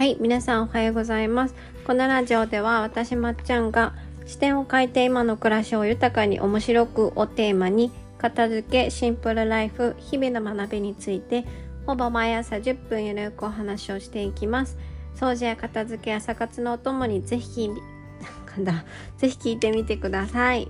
[0.00, 1.54] はい、皆さんおはようございます。
[1.86, 3.92] このラジオでは私まっちゃんが
[4.24, 11.44] 視点を変えて今の暮らしを豊かに面白くをテーマに片付け、シンプルライフ、日々の学びについて
[11.84, 14.78] ほぼ毎朝10分ゆるくお話をしていきます。
[15.16, 18.86] 掃除や片付け、朝活のお供にぜひ、なんだ、
[19.18, 20.68] ぜひ聞いてみてください。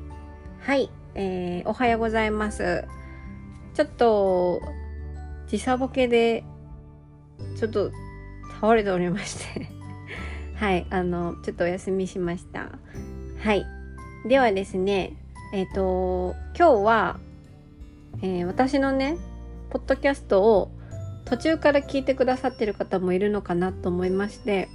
[0.58, 2.84] はい、えー、おはようございます。
[3.74, 4.60] ちょっと
[5.46, 6.42] 時差ボケで
[7.56, 7.92] ちょっと
[8.60, 9.66] 倒れておりまして。
[10.56, 12.78] はいあのちょっとお休みしました。
[13.38, 13.64] はい。
[14.26, 15.14] ではですね
[15.52, 17.18] えっ、と今日は、
[18.22, 19.16] えー私のね
[19.70, 20.70] ポッドキャストを
[21.24, 24.68] 途中から聞いてくださってる方もいるのかなと思いまして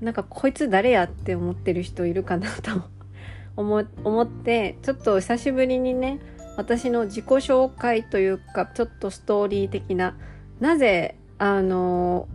[0.00, 2.82] なんかこいつ誰やって思ってる人いるかなと
[3.56, 6.20] 思思ってちょっと久しぶりにね
[6.56, 10.16] 私の自己紹介というかちょっとストーリー的な
[10.58, 12.28] なぜあの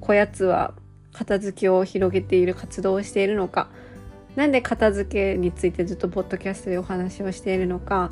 [0.00, 0.74] こやつは
[1.12, 3.68] 片付けを広げている活動をしているのか
[4.36, 8.10] なんで片付けについてずっとポッドキャストでお話をしているのか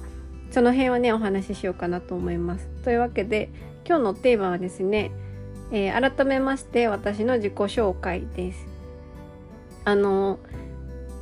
[0.51, 2.67] その辺はねお話ししようかなと思います。
[2.83, 3.51] というわけで
[3.87, 5.11] 今日のテーマはですね、
[5.73, 8.67] えー改めまして私の自己紹介です。
[9.85, 10.39] あの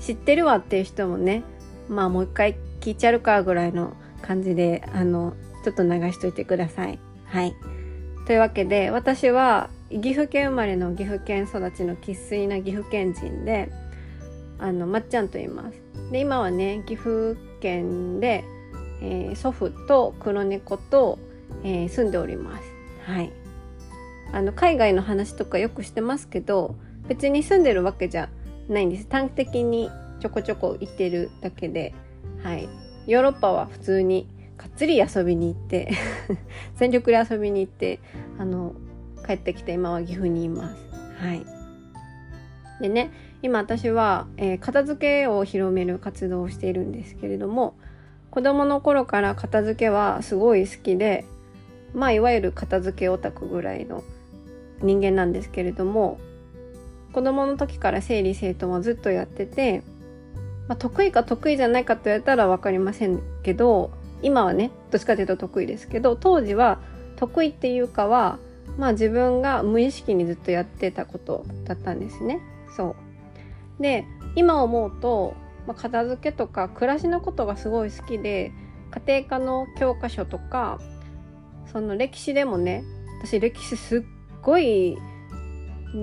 [0.00, 1.42] 知ってるわっていう人もね
[1.88, 6.98] まあもう一回聞いちゃうかぐらいの感じであのちょっと流しといてください。
[7.26, 7.54] はい。
[8.26, 13.70] というわけで私は岐阜県生まれの岐阜県育ちの生粋な岐阜県人で
[14.58, 15.82] あのまっちゃんと言います。
[16.10, 18.44] で今はね岐阜県で、
[19.00, 21.18] えー祖父と黒猫と、
[21.62, 22.64] えー住んでおります。
[23.04, 23.32] はい。
[24.32, 26.74] あの海外の話とかよくしてますけど
[27.06, 28.28] 別に住んでるわけじゃ
[28.68, 29.06] ないんです。
[29.06, 29.90] 短期的に
[30.20, 31.94] ちょこちょこ行ってるだけで、
[32.42, 32.68] はい。
[33.06, 35.92] ヨーロッパは普通にがっつり遊びに行って
[36.74, 38.00] 全力で遊びに行って
[38.38, 38.74] あの
[39.26, 40.76] 帰ってきて今は岐阜にいます。
[41.18, 41.44] はい。
[42.80, 43.10] でね
[43.42, 47.74] 今私は、えー片付けを広める活動をしているんですけれども
[48.30, 51.24] 子供の頃から片付けはすごい好きで
[51.94, 54.04] まあいわゆる片付けオタクぐらいの
[54.82, 56.18] 人間なんですけれども
[57.12, 59.82] 子供の時から整理整頓はずっとやってて、
[60.68, 63.90] まあ、得意か得意じゃないかと言われたら分かりませんけど
[64.20, 66.80] 今はねどっちかというと得意ですけど当時は
[67.16, 68.38] 得意っていうかは
[68.78, 72.40] まあ自分が無意識にずっとやってたことだったんですね。
[72.76, 72.96] そ
[73.78, 74.04] うで
[74.34, 75.34] 今思うと、
[75.66, 78.52] まあ、片付けとか暮らしのことがすごい好きで
[79.06, 80.78] 家庭科の教科書とか
[81.72, 82.84] その歴史でもね
[83.22, 84.02] 私歴史すっ
[84.42, 84.96] ごい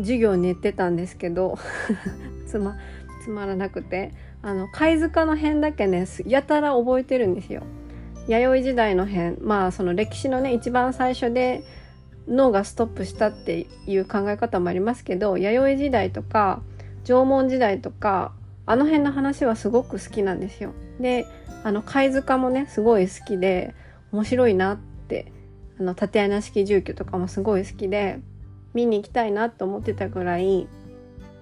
[0.01, 1.57] 授業寝てたんですけど
[2.47, 2.77] つま
[3.23, 4.11] つまらなくて
[4.41, 7.63] あの貝塚の辺だけねやたら覚えてるんですよ。
[8.27, 11.63] 弥生時代の辺まあその歴史のね一番最初で
[12.27, 16.61] 脳がストップしたっていう考え方もありますけど弥生時代とか
[17.03, 18.31] 縄文時代とか
[18.65, 20.73] あの辺の話はすごく好きなんですよ。
[20.99, 21.25] で
[21.63, 23.73] あの貝塚もねすごい好きで
[24.11, 25.31] 面白いなって
[25.79, 28.19] あの縦穴式住居とかもすごい好きで
[28.73, 30.67] 見に行きたいなと思ってたぐらい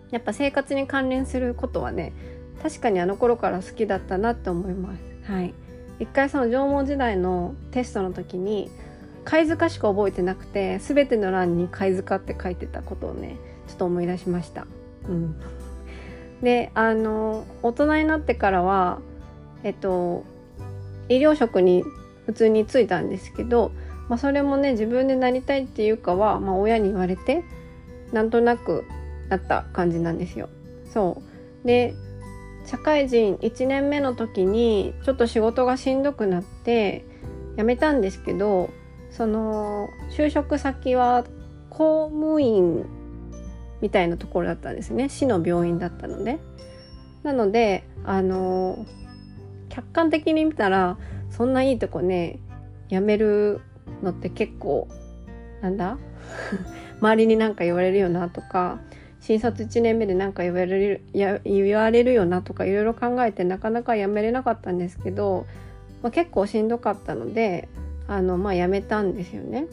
[0.09, 2.13] やっぱ生活に関連することはね
[2.61, 5.31] 確かにあの頃から好きだったなって思います。
[5.31, 5.53] はい、
[5.99, 8.69] 一回その縄文時代のテストの時に
[9.23, 13.37] 貝塚しか覚えてなくて全ての欄に貝塚って書いてたことをね
[13.67, 14.65] ちょっと思い出しました。
[15.07, 15.35] うん、
[16.41, 18.99] であの大人になってからは
[19.63, 20.23] えっと
[21.09, 21.83] 医療職に
[22.25, 23.71] 普通に就いたんですけど、
[24.09, 27.43] まあ、それもね自分でなりたいっていうかは、まあ、親に言われて
[28.11, 28.85] なんとなく
[29.29, 30.49] なった感じなんですよ。
[30.91, 31.21] そ
[31.63, 31.93] うで
[32.65, 37.05] 社会人1年目の時にちょっと仕事がしんどくなって
[37.57, 38.69] 辞めたんですけど
[39.11, 41.25] その就職先は
[41.69, 42.85] 公務員
[43.81, 45.09] みたいなところだったんですね。
[45.09, 46.39] 市の病院だったので。
[47.23, 48.85] なのであの
[49.69, 50.97] 客観的に見たら
[51.29, 52.39] そんないいとこね
[52.89, 53.61] 辞める
[54.01, 54.87] のって結構
[55.61, 55.97] なんだ？
[56.99, 58.79] 周りになんか言われるよなとか
[59.19, 65.46] 新卒1年目でなんか言われるや言われるよなとかいろいろ考えてなかなか辞めれなかったんですけど、
[66.02, 67.69] まあ、結構しんどかったので
[68.11, 69.67] あのまあ辞めたんですよね。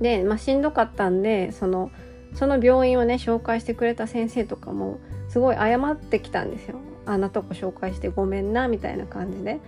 [0.00, 1.92] で、まあ、しんどかったんでその
[2.34, 6.78] その病院をね紹介してくれた先生とかもすごい謝ってきたんですよ。
[7.06, 9.60] あんなとこ紹介してごめんなみたいな感じで。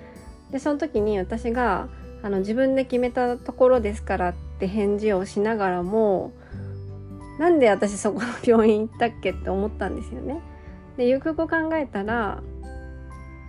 [0.50, 1.88] でその時に私が
[2.24, 6.32] あの自分で決めたところですからって返事をしながらも
[7.38, 10.40] なんで私そこの病院行ったっけって思ったんですよね。
[10.96, 12.42] でよくよく考えたら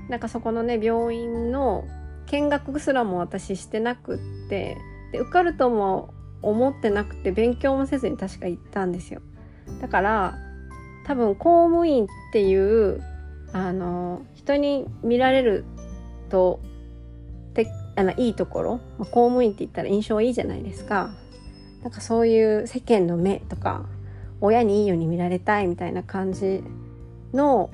[0.08, 1.88] なんかそこのね病院の
[2.28, 4.78] 見学すらも私してなくって
[5.12, 9.22] で受かるとも思ってなくて勉強もせずに確か行ったんですよ。
[9.82, 10.38] だから
[11.06, 13.02] 多分公務員っていう
[13.54, 15.66] あの人に見られる
[16.30, 16.60] と
[17.54, 21.10] てあのいいところ、まあ、公務員って言ったら印象いいじゃないですか
[21.82, 23.86] なんかそういう世間の目とか
[24.42, 26.64] 親にいいように見られたいみたいな感じ
[27.34, 27.72] の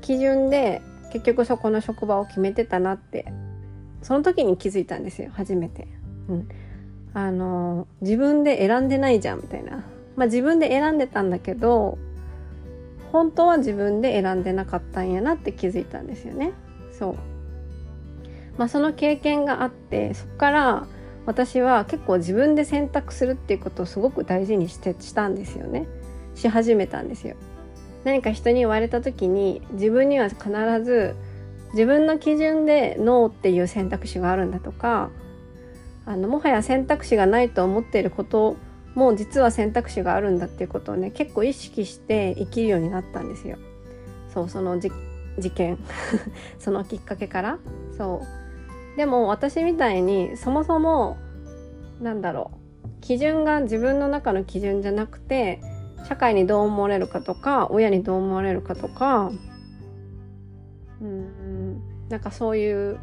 [0.00, 0.80] 基準で
[1.12, 3.26] 結局そこの職場を決めてたなって
[4.06, 5.88] その時に気づいたんですよ初めて。
[6.28, 6.48] うん、
[7.12, 9.84] あの自分で選んでないじゃんみたいな。
[10.14, 11.98] まあ自分で選んでたんだけど
[13.10, 16.52] 本当は自分で選んでなかったんやなって気づいたんですよね。
[16.92, 17.14] そう。
[18.56, 20.86] まあその経験があってそこから
[21.26, 25.88] 私は結構自分で選択するっていうことをすごく大事にしてしたんですよね。
[26.36, 27.34] し始めたんですよ。
[28.04, 30.48] 何か人に言われた時に自分には必
[30.84, 31.16] ず
[31.72, 35.10] 自分の基準でノーっていう選択肢があるんだとか
[36.04, 38.56] あのもはや選択肢がないと思っていること
[38.94, 43.58] も実は選択肢があるんだっていうことをね結構意識して生きるようになったんですよ。
[44.32, 44.90] そうその事
[45.50, 45.78] 件。
[46.58, 47.58] そのきっかけから。
[47.96, 48.22] そ
[48.94, 48.96] う。
[48.96, 51.18] でも私みたいにそもそも
[52.00, 52.88] なんだろう。
[53.00, 55.60] 基準が自分の中の基準じゃなくて
[56.08, 59.30] 社会にどう思われるかとか親にどう思われるかとか
[61.00, 61.45] うん。
[62.08, 62.98] なんかそういう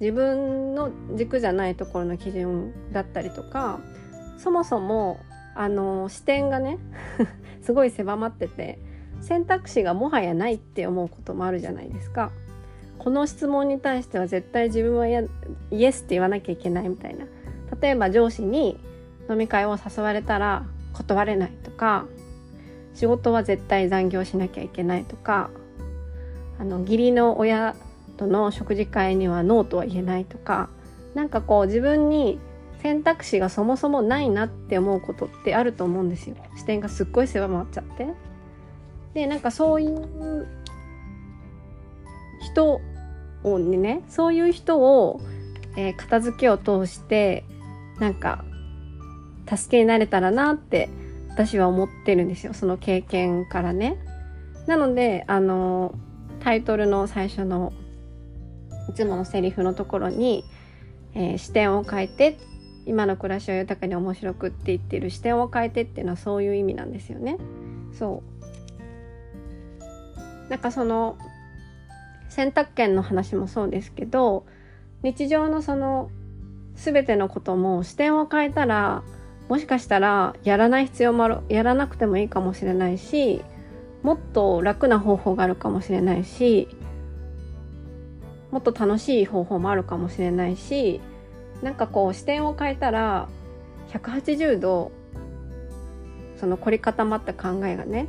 [0.00, 3.80] 自分の軸じゃないところの基準だったりとか
[4.38, 5.18] そもそも
[5.54, 6.78] あの視点がね
[7.62, 8.78] すごい狭まってて
[9.20, 12.30] 選択肢がもはやないって思うこともあるじゃないですか。
[12.98, 17.24] この質問に対しては絶対自分はイエスって言わなきゃいけないみたいな
[17.80, 18.80] 例えば上司に
[19.30, 22.06] 飲み会を誘われたら断れないとか
[22.94, 25.50] 仕事は絶対残業しなきゃいけないとか
[26.58, 27.76] あの義理の親
[28.16, 30.68] との食事会にはノーとは言えないとか
[31.14, 32.38] なんかこう自分に
[32.82, 36.36] 選択肢がそもそもないなって思うことってあると思うんですよ。
[36.56, 38.06] 視点がすっごい狭まっちゃって。
[39.14, 40.46] でなんかそういう
[42.42, 42.80] 人
[43.42, 45.20] をねそういう人を、
[45.76, 47.44] えー、片付けを通して
[47.98, 48.44] なんか
[49.48, 50.90] 助けになれたらなって
[51.30, 52.54] 私は思ってるんですよ。
[52.54, 53.96] その経験からね。
[54.66, 55.94] なのであの
[56.40, 57.72] タイトルの最初の
[58.88, 60.44] いつものセリフのところに、
[61.14, 62.38] えー、視点を変えて
[62.86, 67.36] 今の暮らしを豊かに面白くって言ってる視点を変えてっていうのはそういう意味なんですよね。
[67.92, 68.22] そ
[70.48, 71.18] うなんかその
[72.28, 74.46] 選択権の話もそうですけど
[75.02, 76.10] 日常のその
[76.74, 79.02] 全てのことも視点を変えたら
[79.48, 83.42] もしかしたらやらない必要もあるやらなくてもいいかもしれないし
[84.02, 86.68] もっと楽な方法があるかもしれないし
[88.56, 91.02] もっと楽しい方法もあるかもしれないし
[91.60, 93.28] なんかこう視点を変えたら
[93.92, 94.92] 180度
[96.40, 98.08] その凝り固まった考えがね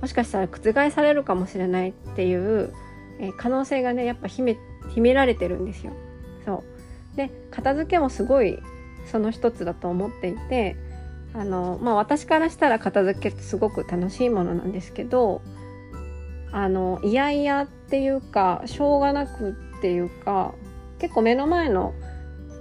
[0.00, 2.72] もしかしたら覆されるかもしれないっていう、
[3.20, 4.56] え、可能性がねやっぱ秘め
[4.94, 5.92] 秘められてるんですよ。
[6.46, 6.64] そ
[7.14, 8.58] うで片付けもすごい
[9.04, 10.74] その一つだと思っていて
[11.34, 15.42] あの、まあ、私からしたら片付けってすごく楽しいものなんですけど
[16.50, 20.54] あのいやいやっていうかしょうがなくっていうか
[21.00, 21.92] 結構目の前の、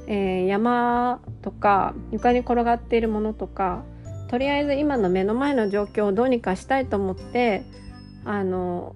[0.07, 3.83] えー、山とか床に転がっているものとか
[4.27, 7.63] とりあえず今の目の前の状況をどうにかしたいと思って
[8.25, 8.95] あの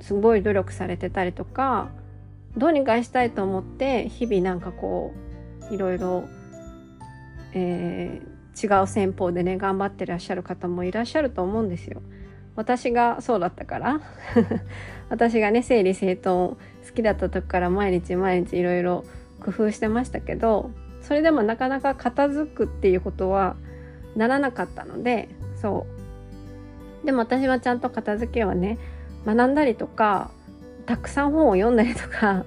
[0.00, 1.90] すごい努力されてたりとか
[2.56, 5.12] どうにかしたいと思って日々なんかこ
[5.70, 6.26] ういろいろ
[7.52, 12.02] えー、違う戦法でね頑張ってらっしゃる方もいらっしゃると思うんですよ。
[12.58, 14.00] 私がそうだったから
[15.10, 16.58] 私がね整理整頓好
[16.92, 19.04] きだった時から毎日毎日いろいろ
[19.40, 23.54] 工夫してましたけどそれでもなかなか片付くっていうことは
[24.16, 25.86] ならなかったのでそ
[27.04, 28.76] うでも私はちゃんと片付けはね
[29.24, 30.32] 学んだりとか
[30.84, 32.44] たくさん本を読んだりとか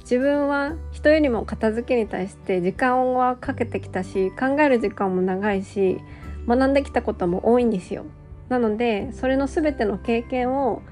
[0.00, 6.00] 自分は人よりも片付けに対して時間はかけてきたし考える時間も長いし
[6.48, 8.04] 学んできたことも多いんですよ。
[8.48, 10.82] なのでそれの全ての経験を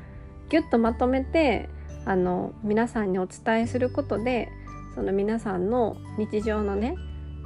[0.48, 1.68] ギュッとまとめて
[2.04, 4.48] あの皆さんにお伝えすることで
[4.94, 6.96] その皆さんの日常のね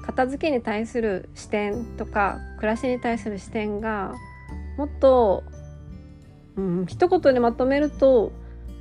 [0.03, 4.15] 片付けに対する視点とか暮らしに対する視点が
[4.77, 5.43] もっと、
[6.57, 8.33] うん、一言でまとめると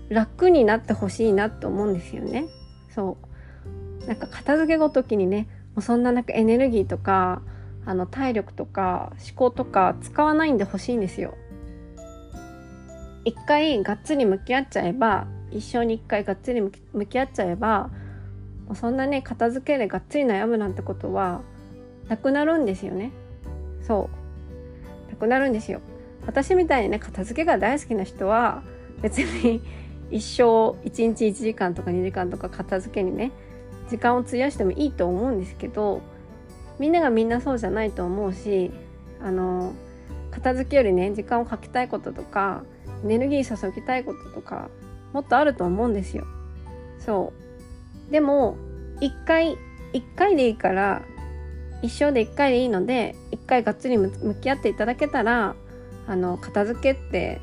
[0.09, 2.45] 楽になってほしいなって思うんですよね。
[2.93, 3.17] そ
[4.03, 7.41] うなんか片付けごときにねもうそんななんかエネルギーとか
[7.85, 11.35] あの体力とか思考とか使わないんでほしいんですよ。
[13.23, 16.71] 一回がっつり向き合っちゃえば一生に一回がっつり向
[17.05, 17.89] き合っちゃえば
[18.73, 21.41] そんなね片付けでがっつり悩むなんてことは
[22.07, 23.11] なくなるんですよね。
[23.81, 24.09] そ
[25.07, 25.81] うなくなるんですよ。
[26.25, 28.63] 私みたいにね片付けが大好きな人は
[29.01, 29.61] 別に
[30.11, 33.31] 一生1日1時間とか2時間とか片付けにね
[33.89, 36.01] 時間を費やしてもいいと思うんですけど
[36.79, 38.71] みんながみんなそうじゃないと思うし
[39.21, 39.73] あの
[40.31, 42.63] 片付けよりね時間をかけたいこととか
[43.03, 44.69] エネルギー注ぎたいこととか
[45.13, 46.25] もっとあると思うんですよ。
[46.99, 47.33] そ
[48.09, 48.57] うでも
[48.99, 49.57] 一回
[49.93, 51.03] 一回でいいから
[51.81, 55.55] 一生で一回でいいので一回がっつり向き合っていただけたら
[56.07, 57.41] あの片付けって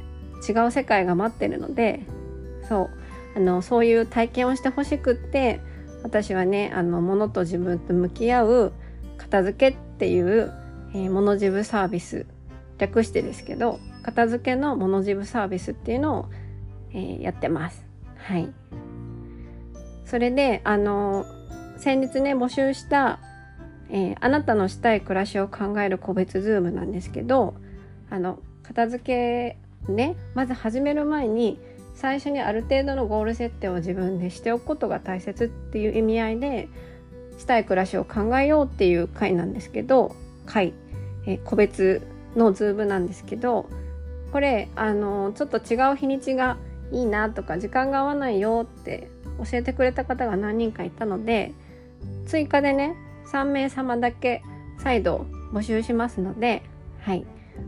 [0.48, 2.00] 違う世界が待ってるので
[2.68, 2.90] そう
[3.36, 5.60] あのそういう体験をしてほしくって
[6.02, 8.72] 私はねあの物と自分と向き合う
[9.18, 10.52] 片付けっていう、
[10.94, 12.26] えー、モノジブサービス
[12.78, 16.26] 略してですけど片付けのモノジブサービスっていうのを、
[16.92, 17.84] えー、やってます。
[18.16, 18.48] はい。
[20.04, 21.24] それであの
[21.78, 23.18] 先日ね募集した、
[23.88, 27.54] えー、あなたのしたい暮らしを考える個別ズームなんですけど
[28.10, 31.58] あの片付けねまず始める前に
[31.94, 36.68] 最初にある程度のゴール設定を自分でしておくことが大切っていう意味合いで
[37.38, 40.14] したい暮らしを考えようっていう回なんですけど
[40.46, 40.72] 回、
[41.26, 43.68] え個別のズームなんですけど
[44.32, 46.56] これあのちょっと違う日にちが
[46.90, 49.08] いいなとか時間が合わないよって
[49.38, 51.52] 教えてくれた方が何人かいたので
[52.26, 52.96] 追加でね
[53.32, 54.42] 3名様だけ
[54.78, 56.62] 再度募集しますので、
[57.00, 57.24] はい、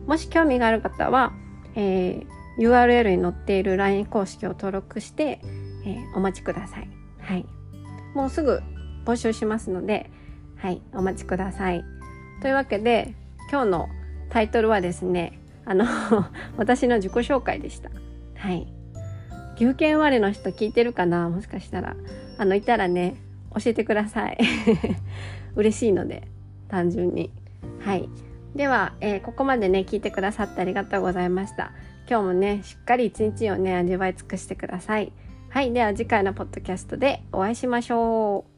[0.06, 1.32] もし興味がある方は、
[1.74, 2.26] えー、
[2.58, 5.40] URL に載っている LINE 公式を登録して、
[5.84, 6.88] えー、お待ちください。
[7.20, 7.46] はい。
[8.14, 8.62] もうすぐ
[9.04, 10.10] 募集しますので、
[10.56, 11.84] はい、お待ちください。
[12.40, 13.14] というわけで、
[13.50, 13.88] 今日の
[14.30, 15.84] タイトルはですね、あの
[16.56, 17.90] 私の自己紹介でした。
[18.36, 18.66] はい。
[19.56, 21.28] 岐阜県生まれの人聞いてるかな？
[21.28, 21.96] もしかしたら。
[22.38, 23.16] あの、いたらね、
[23.54, 24.38] 教えてください。
[25.54, 26.24] 嬉しいので、
[26.68, 27.30] 単純に。
[27.80, 28.08] はい。
[28.56, 31.72] では、えー、ここまでね、聞いてくださってありがとうございました。
[32.08, 35.12] 今日もね、しっかり一日をね、味わい尽くしてください。
[35.48, 35.72] はい。
[35.72, 38.53] では次回のポッドキャストでお会いしましょう。